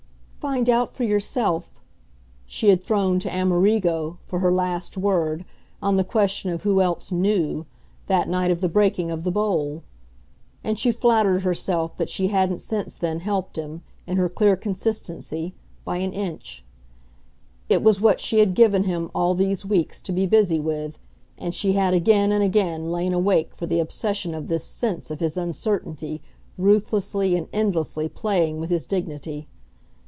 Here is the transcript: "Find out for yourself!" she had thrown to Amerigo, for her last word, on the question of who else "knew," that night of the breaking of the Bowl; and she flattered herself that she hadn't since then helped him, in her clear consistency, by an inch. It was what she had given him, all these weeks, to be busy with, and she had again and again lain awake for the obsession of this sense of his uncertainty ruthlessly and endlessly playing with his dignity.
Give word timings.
"Find 0.41 0.71
out 0.71 0.95
for 0.95 1.03
yourself!" 1.03 1.69
she 2.47 2.69
had 2.69 2.83
thrown 2.83 3.19
to 3.19 3.31
Amerigo, 3.31 4.17
for 4.25 4.39
her 4.39 4.51
last 4.51 4.97
word, 4.97 5.45
on 5.83 5.97
the 5.97 6.03
question 6.03 6.49
of 6.49 6.63
who 6.63 6.81
else 6.81 7.11
"knew," 7.11 7.67
that 8.07 8.27
night 8.27 8.49
of 8.49 8.59
the 8.59 8.67
breaking 8.67 9.11
of 9.11 9.23
the 9.23 9.29
Bowl; 9.29 9.83
and 10.63 10.79
she 10.79 10.91
flattered 10.91 11.43
herself 11.43 11.95
that 11.97 12.09
she 12.09 12.29
hadn't 12.29 12.59
since 12.59 12.95
then 12.95 13.19
helped 13.19 13.55
him, 13.55 13.83
in 14.07 14.17
her 14.17 14.27
clear 14.29 14.55
consistency, 14.55 15.53
by 15.85 15.97
an 15.97 16.11
inch. 16.11 16.63
It 17.69 17.83
was 17.83 18.01
what 18.01 18.19
she 18.19 18.39
had 18.39 18.55
given 18.55 18.85
him, 18.85 19.11
all 19.13 19.35
these 19.35 19.63
weeks, 19.63 20.01
to 20.01 20.11
be 20.11 20.25
busy 20.25 20.59
with, 20.59 20.97
and 21.37 21.53
she 21.53 21.73
had 21.73 21.93
again 21.93 22.31
and 22.31 22.43
again 22.43 22.91
lain 22.91 23.13
awake 23.13 23.53
for 23.53 23.67
the 23.67 23.79
obsession 23.79 24.33
of 24.33 24.47
this 24.47 24.63
sense 24.63 25.11
of 25.11 25.19
his 25.19 25.37
uncertainty 25.37 26.19
ruthlessly 26.57 27.35
and 27.35 27.47
endlessly 27.53 28.09
playing 28.09 28.59
with 28.59 28.71
his 28.71 28.87
dignity. 28.87 29.47